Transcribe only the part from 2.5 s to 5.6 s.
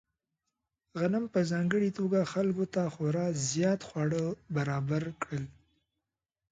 ته خورا زیات خواړه برابر کړل.